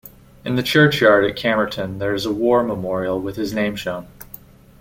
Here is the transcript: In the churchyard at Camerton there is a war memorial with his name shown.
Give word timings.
In 0.43 0.55
the 0.55 0.63
churchyard 0.63 1.25
at 1.25 1.37
Camerton 1.37 1.99
there 1.99 2.15
is 2.15 2.25
a 2.25 2.31
war 2.33 2.63
memorial 2.63 3.19
with 3.21 3.35
his 3.35 3.53
name 3.53 3.75
shown. 3.75 4.07